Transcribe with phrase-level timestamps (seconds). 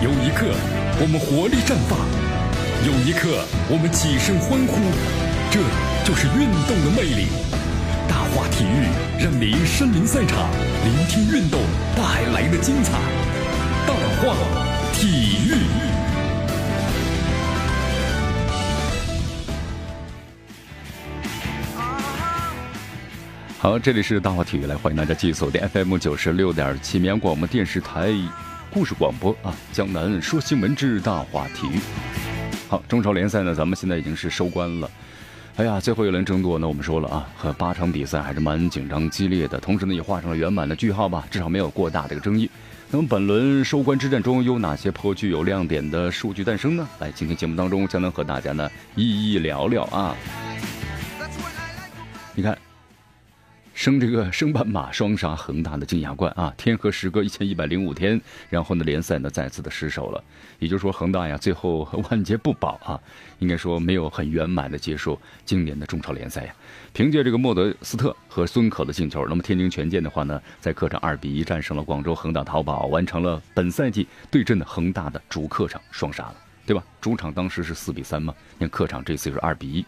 [0.00, 0.46] 有一刻
[1.00, 1.98] 我们活力绽放，
[2.86, 4.78] 有一刻我们起身欢呼，
[5.50, 5.58] 这
[6.06, 7.26] 就是运动的魅力。
[8.06, 8.86] 大话体育
[9.20, 10.48] 让您身临赛场，
[10.84, 11.60] 聆听运动
[11.96, 12.92] 带来的精彩。
[13.88, 14.36] 大话
[14.92, 15.54] 体育。
[23.58, 28.12] 好，这里是大话体育，来欢迎大家继续锁定 FM 九十六点七绵阳广播电视台
[28.70, 31.80] 故事广播啊，江南说新闻之大话体育。
[32.68, 34.90] 好，中超联赛呢，咱们现在已经是收官了。
[35.56, 42.48] 哎呀，最后一轮争夺呢，我们说了啊，和八场比赛还是蛮紧张激烈的，同时呢也画上了圆满的句号吧，至少没有过大的一个争议。
[42.90, 46.86] 那么本轮收官之战中有哪些颇具有亮点的数据诞生呢？
[47.00, 50.14] 来，今天节目当中将能和大家呢一一聊聊啊。
[52.34, 52.56] 你看。
[53.78, 58.20] 升这个升班马双杀恒大的金牙冠啊，天河时隔一千一百零五天，
[58.50, 60.20] 然后呢联赛呢再次的失手了，
[60.58, 62.98] 也就是说恒大呀最后万劫不保啊，
[63.38, 66.52] 应该说没有很圆满的结束今年的中超联赛呀。
[66.92, 76.34] 凭借这个莫德斯特和孙可的进球，那么天津权健的话呢，在客场二比一战胜了广州恒大淘宝，完成了本赛季对阵的恒大的主客场双杀了，
[76.66, 76.82] 对吧？
[77.00, 79.84] 主场当时是四比三嘛，你看客场这次是二比一。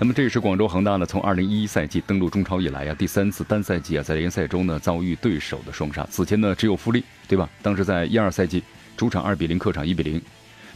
[0.00, 6.06] 那么这也是广州恒大呢，从二零一一赛季登陆中超以来啊，第三次单赛季啊，在联赛中呢遭遇对手的双杀。
[6.10, 7.48] 此前呢只有富力，对吧？
[7.62, 8.62] 当时在一二赛季
[8.96, 10.20] 主场二比零，客场一比零。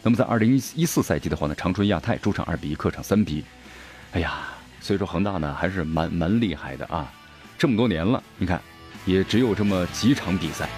[0.03, 3.45] 那么在二零一一四赛季的话呢，长春亚泰主场二比一，客场三比。
[4.13, 4.49] 哎呀，
[4.81, 7.13] 所以说恒大呢还是蛮蛮厉害的啊，
[7.59, 8.63] 这么多年了，你看，
[9.05, 10.69] 也只有这么几场比赛。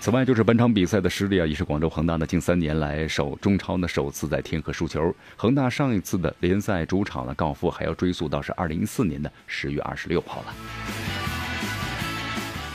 [0.00, 5.14] 此外，就是本场比赛的失利啊，也是广州恒大呢近三年来首中超呢首次在天河输球。
[5.36, 10.54] 恒大上一次的联赛主场呢告负还要追溯到是二零一四年的十月二十六号了。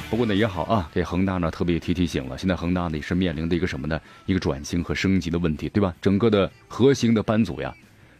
[0.07, 3.99] 不过呢也好啊，给恒大呢特别提提醒了，现在恒大呢也是面临的一个什么呢？
[4.27, 5.95] 一个转型和升级的问题，对吧？
[5.99, 7.73] 整个的核心的班组呀，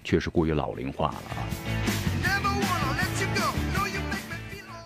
[0.03, 1.75] 确实过于老龄化了啊。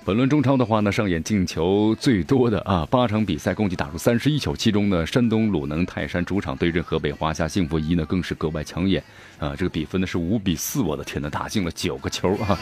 [0.09, 9.03] 本轮中超的话呢，上演进球最多的啊，八场比赛共计打入三十一球，其中呢，山东鲁能泰山主场对阵河北华夏幸福一呢，更是格外抢眼
[9.37, 9.55] 啊！
[9.55, 12.57] 这个比分呢是五比四，我的天呐，打进了九个球啊！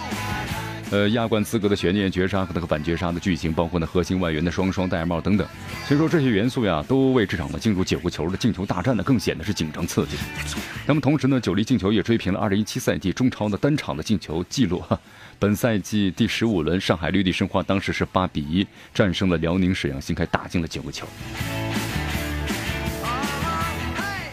[0.92, 5.48] 呃，亚冠资格的悬念、绝杀和那个反绝杀的剧情，包括呢核心外援的双双戴帽等等，
[5.86, 10.18] 所以说这些元素呀，都为这场呢进入九个球的进球大战呢，更显得是紧张刺激。
[10.86, 15.00] 那么同时呢，九粒进球也追平了二零一七赛季中超的单场的进球记录哈。
[15.40, 21.06] 本赛季第十五轮，上海绿地申花当时是八比一战胜了辽宁沈阳新开，打进了九个球。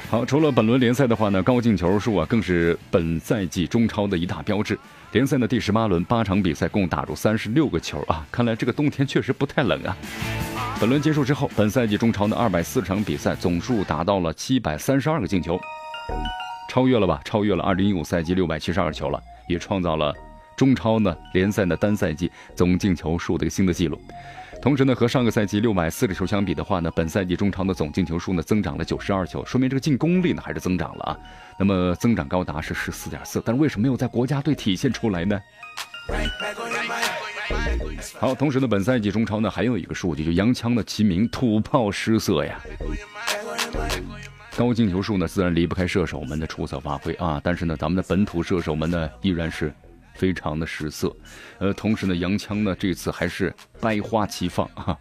[0.09, 4.79] 好，除了本轮联赛的话呢，高进球数啊，更是本赛季中超的一大标志。
[5.13, 8.27] 联赛的第十八轮，八场比赛共打入三十六个球啊！
[8.33, 9.95] 看来这个冬天确实不太冷啊。
[10.81, 15.61] 本轮结束之后，本赛季中超的二百四场比赛总数达到了七百三十二个进球，
[16.71, 17.21] 超越了吧？
[17.25, 20.15] 超越了二零一五赛季六百七十二球了，也创造了。
[20.57, 24.01] 中超呢，联赛的单赛季总进球数的一个新的纪录。
[24.63, 31.19] 同时呢，和上个赛季六百四十球相比的话呢，本赛季中超的总进球数呢增长了九十二球，说明这个进攻力呢还是增长了啊。
[31.59, 35.39] 那么增长高达是十四点四，但是为什么没有在国家队体现出来呢？
[38.19, 42.59] 好，同时呢，本赛季中超呢还有一个数据，就洋枪的齐名，土炮失色呀。
[44.57, 49.71] 高进球数呢自然离不开射手们的出色发挥啊，但是呢，咱们的本土射手们呢依然是。
[50.15, 51.15] 非常的失色，
[51.59, 54.97] 呃，同时呢，洋枪呢这次还是百花齐放啊！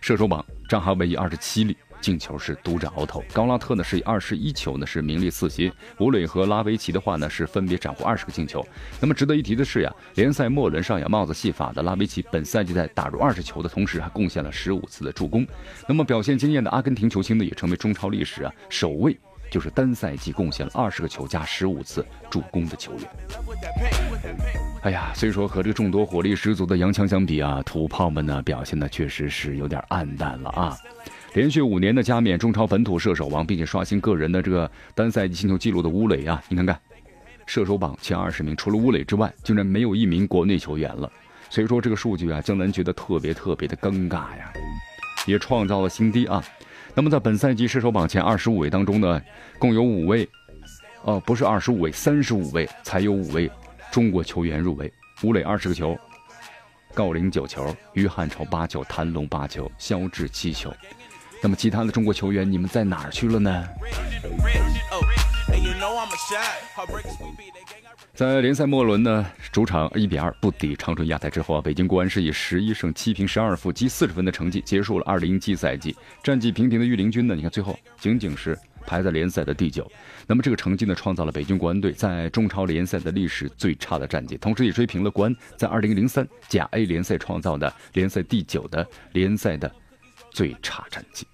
[0.00, 8.62] 射手榜，张哈维以二十七粒进球是独占鳌头，高拉特呢是以二十一球呢是名列四席，吴磊和拉维奇的话呢是分别斩获二十个进球。
[9.00, 15.46] 那么值得一提的是呀，联赛末轮上演帽子戏法的拉维奇，本赛季在打入二十球的同时，还贡献了十五次的助攻。
[15.88, 19.18] 那么表现惊艳的阿根廷球星呢，也成为中超历史啊首位。
[19.50, 23.08] 就是单赛季贡献了二十个球加十五次助攻的球员。
[24.82, 30.76] 哎呀，所以说和这个众多火力十足的洋枪相比啊，土炮们呢表现的确实是有点暗淡了啊。
[31.32, 36.78] 连续五年的加冕中超本土射手王，并且刷新个人的这个单赛季进球纪录的吴磊啊，你看看，
[37.46, 41.10] 射手榜前二十名除了吴磊之外，竟然没有一名国内球员了。
[41.50, 44.52] 所以说这个数据啊，江南觉得特别特别的尴尬呀，
[45.26, 46.44] 也创造了新低啊。
[46.94, 49.20] 那么在本赛季射手榜前二十五位当中呢，
[49.58, 50.28] 共有五位，
[51.02, 53.50] 哦，不是二十五位，三十五位才有五位
[53.90, 54.92] 中国球员入围。
[55.22, 55.98] 吴磊二十个球，
[56.94, 60.72] 郜林九球，于汉超八球，谭龙八球，肖智七球。
[61.42, 63.68] 那么其他的中国球员，你们在哪儿去了呢？
[68.14, 75.96] 在联赛末轮呢，主场一比二不敌长春亚泰之后啊，北京国安是以十一胜七平十二负积四十分的成绩结束了二零一七赛季。
[76.22, 78.56] 战绩平平的御林军呢，你看最后仅仅是
[78.86, 79.90] 排在联赛的第九。
[80.28, 89.68] 那么这个成绩呢，创造了北京国安队在中超联赛的历史最差的战绩，同时也追平了国安在二零零三甲 A 联赛创造的联赛第九的联赛的
[90.30, 91.26] 最差战绩。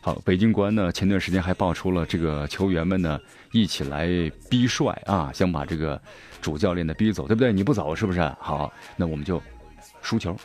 [0.00, 3.18] 好，北京国安呢，前段时间还爆出了这个球员们呢
[3.52, 4.06] 一起来
[4.50, 6.00] 逼帅啊，想把这个
[6.42, 7.52] 主教练的逼走，对不对？
[7.52, 8.20] 你不走是不是？
[8.38, 9.42] 好，那我们就
[10.02, 10.36] 输球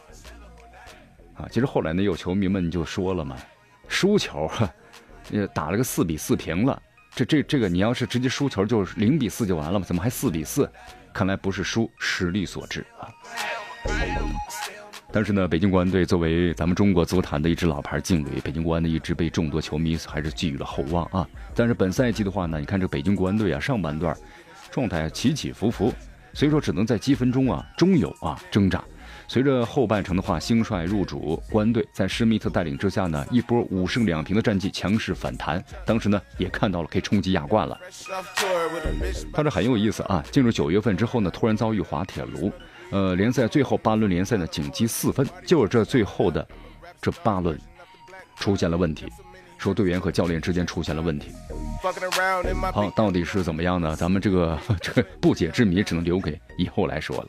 [1.35, 1.47] 啊。
[1.51, 3.35] 其实后来呢，有球迷们就说了嘛，
[3.87, 4.49] 输球，
[5.31, 6.81] 呃打了个四比四平了。
[7.15, 9.85] 这这这个，你要是直接输球，就是零比四就完了嘛？
[9.85, 10.69] 怎么还四比四？
[11.11, 13.09] 看来不是输，实力所致啊。
[15.11, 21.27] 但是呢，北京国安队作为咱们中国足坛的一支老牌劲旅，北京国安的一支被众多球迷还是寄予了厚望啊。
[21.55, 24.15] 但是本赛季的话呢，你看这北京国安队啊，上半段
[24.69, 25.91] 状态起起伏伏，
[26.31, 28.83] 所以说只能在积分中啊中游啊挣扎。
[29.27, 35.63] 随着后半程的话，新帅入主，国安队在施密特带领之下呢，一波五胜两平的战绩强势反弹。
[35.85, 37.79] 当时呢，也看到了可以冲击亚冠了。
[39.33, 42.51] 但是很有意思啊，进入九月份之后呢，突然遭遇滑铁卢。
[42.91, 46.47] 呃，联赛最后八轮联赛呢，仅积四分，就是这最后的
[47.01, 47.57] 这八轮
[48.35, 49.05] 出现了问题，
[49.57, 51.31] 说队员和教练之间出现了问题。
[52.73, 53.95] 好，到底是怎么样呢？
[53.95, 57.27] 咱们这个 这个不解之谜，只能留给以后来说了。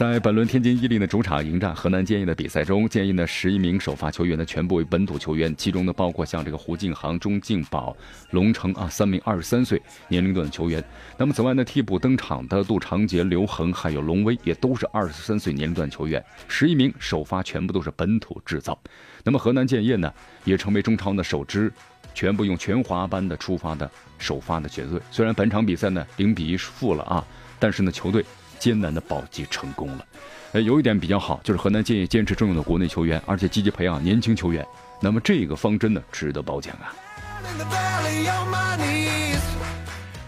[0.00, 7.94] 在本轮天津伊利的主场迎战河南建业的比赛中，建业的十一名首发球员呢全部为本土球员，其中呢包括像这个胡敬航、钟敬宝、
[8.30, 10.82] 龙成啊三名二十三岁年龄段的球员。
[11.18, 16.24] 那么此外呢，替补登场的杜长杰、刘恒还有龙威也都是二十三岁年龄段球员。
[16.48, 18.80] 十一名首发全部都是本土制造。
[19.22, 20.10] 那么河南建业呢，
[20.44, 21.70] 也成为中超的首支
[22.14, 24.98] 全部用全华班的出发的首发的球队。
[25.10, 27.22] 虽然本场比赛呢零比一负了啊，
[27.58, 28.24] 但是呢球队。
[28.60, 30.06] 艰难的保级成功了，
[30.52, 34.64] 呃，有一点比较好，就是河南建业坚持重用的国内球员，而且积极培养年轻球员。
[35.00, 36.94] 那么这个方针呢，值得褒奖啊。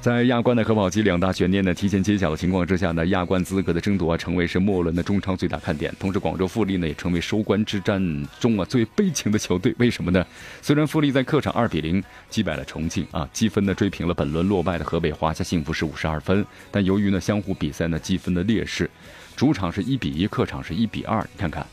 [0.03, 5.95] 在亚冠的和保级两大悬念呢提前揭晓的情况之下呢，亚冠资格的争夺啊，成为是末轮的中超最大看点。
[5.97, 9.73] 同时，广州富力呢也成为收官之战中啊最悲情的球队。
[9.79, 10.27] 为什么呢？
[10.61, 18.91] 虽然富力在客场二比零击败了重庆啊，积分呢追平了本轮落败的河北华夏幸福是五十二分，但由于呢相互比赛呢积分的劣势，
[19.37, 21.21] 主场是一比一，客场是一比二。
[21.33, 21.65] 你看看，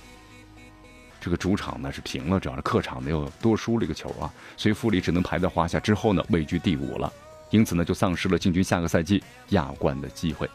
[1.19, 7.11] 这个主场呢是平了，主要是客场呢又多输了一个球啊，所以富力只能排在华夏之后呢，位居第五了。
[7.49, 10.49] 因此呢，就丧失了进军下个赛季亚冠的机会。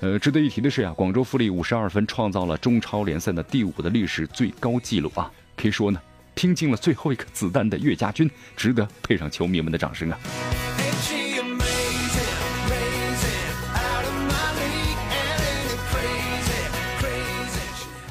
[0.00, 5.30] 呃，值得一提的是啊，广州富力五十二分，创造了中超联赛的第五的历史最高纪录啊！
[5.56, 6.00] 可以说呢，
[6.34, 10.18] 拼尽了最后一颗子弹的岳家军，值得配上球迷们的掌声啊！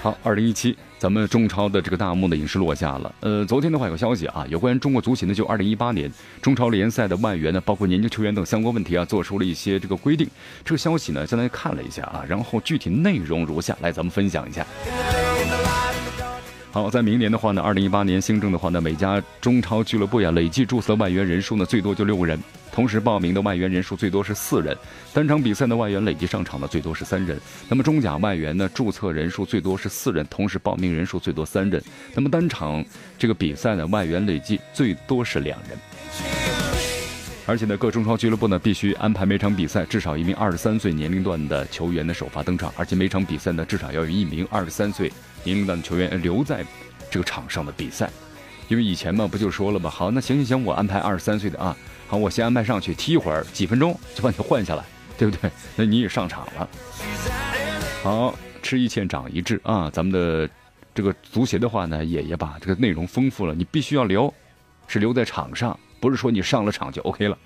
[0.06, 3.16] 好，二零一七，咱们中超的这个大幕呢，已经是落下了。
[3.22, 6.08] 呃，昨天的话有消息啊，有关中国足协呢，就二零一八年
[6.44, 10.30] 中超联赛的外援呢，包括年轻球员等相关问题啊，做出了一些这个规定。
[10.64, 14.64] 这个消息呢，相当于看了一下啊，然后具体内容如下，来咱们分享一下。
[16.72, 22.40] 好，在明年的话呢，二零一八年新政的话呢，每家中超俱乐部呀，累计注册外援人数呢，最多就六个人，
[22.76, 24.78] 同时报名的外援人数最多是四人，
[25.14, 27.40] 单场比赛的外援累计上场的最多是三人。
[27.70, 31.82] 那么中甲外援呢，注册人数最多是四人，同时报名人数最多三人。
[32.14, 32.84] 那么单场
[33.18, 35.80] 这个比赛呢，外援累计最多是两人。
[37.48, 45.10] 而且呢，各中超俱乐部呢，必须安排每场比赛至少一名二十三岁年龄段的球员的首发登场，而且每场比赛呢，至少要有一名二十三岁。
[45.46, 46.66] 年龄段的球员留在
[47.10, 48.10] 这个场上的比赛，
[48.68, 49.90] 因为以前嘛不就说了吗？
[49.90, 51.76] 好，那行行行，我安排二十三岁的啊，
[52.08, 54.84] 好，我先安排上去踢一会儿，几分钟就把你换下来，
[55.18, 55.50] 对不对？
[55.76, 56.68] 那你也上场了。
[58.02, 60.50] 好，吃一堑长一智啊，咱们的
[60.94, 64.34] 这个足协的话呢，也也把这个内容丰富了，你必须要留，
[64.88, 67.38] 是留在场上，不是说你上了场就 OK 了。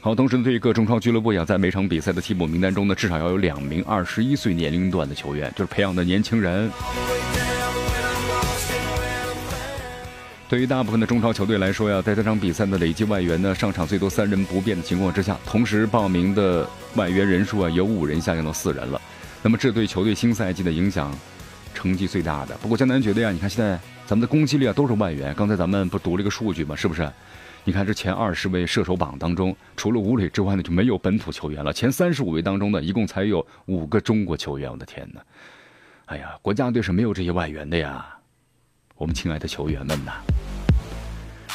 [0.00, 6.70] 好，同时呢，对于各中超俱乐部呀，在每场比赛的替补名单中呢，至少要有两名二十一岁年龄段的球员，就是培养的年轻人。
[10.52, 19.00] 对于大部分的中超球队来说呀，在这场比赛的累计外援呢，上场最多三人不变的情况之下，同时报名的外援人数啊，由五人下降到四人了。
[19.42, 21.10] 那么，这对球队新赛季的影响，
[21.72, 22.54] 成绩最大的。
[22.58, 25.32] 不过，江南觉得呀，你看现在咱们的攻击力啊，都是外援。
[25.32, 26.76] 刚才咱们不读了一个数据吗？
[26.76, 27.10] 是不是？
[27.64, 31.72] 你看这前二十位射手榜当中，除了吴磊之外呢，就没有本土球员了。
[31.72, 34.70] 前三十五位当中呢，一共才有五个中国球员。
[34.70, 35.22] 我的天哪！
[36.04, 38.04] 哎呀，国家队是没有这些外援的呀。
[39.02, 40.12] 我们亲爱的球员们呐。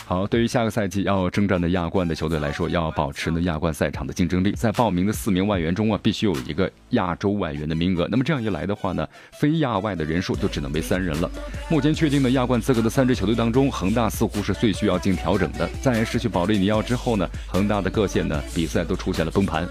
[0.06, 8.06] 好，对于下个赛季要征战的亚冠的球队来说，要保持呢亚冠赛场的竞争力，在报名的四名外援中啊，必须有一个亚洲外援的名额。
[8.12, 9.08] 那么这样一来的话呢，
[9.40, 11.32] 非亚外的人数就只能为三人了。
[11.70, 15.70] 目前确定的亚冠资格的三支球队当中，恒大似乎是最需要进调整的。
[15.82, 19.66] 在失去保利尼奥之后呢，恒大的各线呢比赛都出现了崩盘，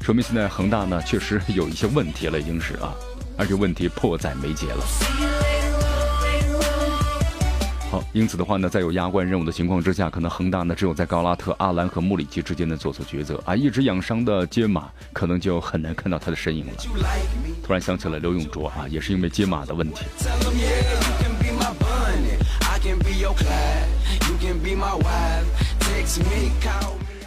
[0.00, 2.94] 说明现在恒大呢确实有一些问题了，已经是啊，
[3.36, 5.33] 而且问题迫在眉睫了。
[8.12, 13.54] 因此的话呢，在有压冠任务的情况之下，可能恒大呢只有在高拉特、阿兰和穆里奇之间呢做出抉择啊。
[13.56, 16.72] 一直养伤的接马，可能就很难看到他的身影了。
[17.62, 20.04] 突然想起了刘永卓啊，也是因为接马的问题。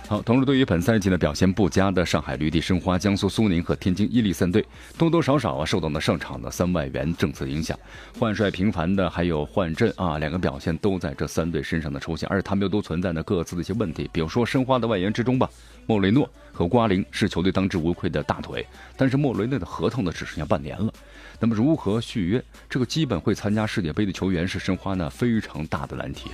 [0.08, 4.66] 好，同时对于本赛季呢表现不佳的上海绿地申花、江苏苏宁和天津伊利三队，
[4.98, 7.78] 多多少少啊受到了上场的三外援政策影响，
[8.18, 15.50] 换帅频繁的还有换阵啊，两个表现都在这三队身上的出现，而且他们又都存在着各自的一些问题，比如说申花的外援之中吧，
[15.86, 20.90] 莫雷诺和瓜林是球队当之无愧的大腿，但是莫雷诺的合同呢只剩下半年了，
[21.38, 26.32] 那么如何续约这个基本会参加世界杯的球员是申花呢非常大的难题。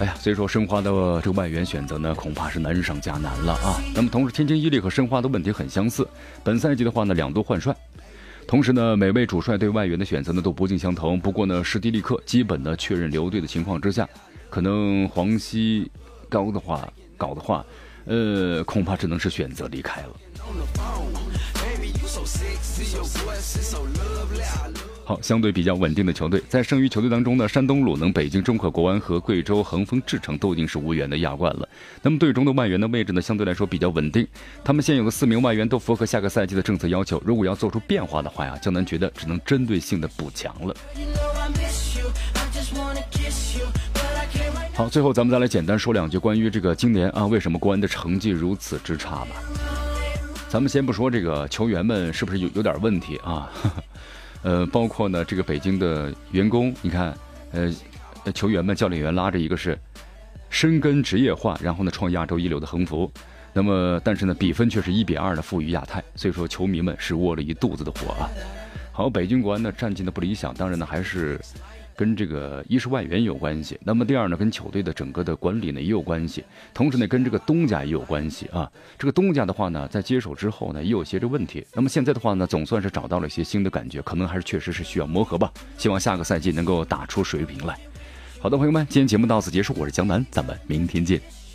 [0.00, 0.90] 哎呀，所以说申花的
[1.20, 3.82] 这个外援选择呢，恐怕是难上加难了啊。
[3.92, 6.06] 那么同时，天津伊利和申花的问题很相似，
[6.44, 7.74] 本赛季的话呢，两度换帅，
[8.46, 11.18] 同时呢，每位主帅对外援的选择呢都不尽相同。
[11.18, 14.08] 不过呢，史蒂利克基本的确认留队的情况之下，
[14.48, 15.90] 可能黄西
[16.28, 17.66] 高的话搞的话，
[18.04, 20.10] 呃，恐怕只能是选择离开了。
[25.04, 31.66] 好，相对比较稳定的球队，在剩余球队当中呢，山东鲁能、北京中赫国安和贵州恒丰智诚都已经是无缘的亚冠了。
[32.02, 34.26] 那么队中的外援的位置呢，相对来说比较稳定，
[34.62, 37.22] 他们现有的四名外援都符合下个赛季的政策要求。
[37.24, 40.76] 如果要做出变化的话呀，江南觉得只能针对性的补强了。
[44.74, 49.28] 好，最后咱们再来简单说两句关于这个今年啊，为什么国安的成绩如此之差吧？
[50.48, 53.50] 咱们先不说这个球员们是不是有有点问题啊？
[54.42, 57.14] 呃，包括呢，这个北京的员工，你看，
[57.52, 57.70] 呃，
[58.32, 59.78] 球员们、教练员拉着一个是
[60.48, 63.12] 深耕职业化，然后呢创亚洲一流的横幅，
[63.52, 68.30] 那么但是呢比分却是一比二的负于亚太，所以说球迷们是窝了一肚子的火啊。
[68.90, 71.38] 好，北京国安呢战绩呢不理想，当然呢还是。
[71.98, 78.70] 跟这个一是外援有关系，那么第二呢，跟球队的整个的管理呢也有关系，同时呢，跟这个东家也有关系啊。
[78.96, 81.66] 这个东家的话呢，在接手之后呢，也有些这问题。
[81.74, 85.52] 那么现在的话呢，总算是找到了一些新的感觉，可能还是确实是需要磨合吧。
[85.76, 87.76] 希望下个赛季能够打出水平来。
[88.38, 91.47] 好的，朋友们，今天节目到此结束，我是江南，咱们明天见。